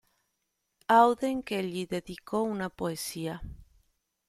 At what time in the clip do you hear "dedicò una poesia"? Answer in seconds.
1.85-3.39